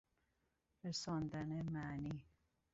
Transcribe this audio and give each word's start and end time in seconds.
رساندن 0.83 1.61
معنی 1.69 2.25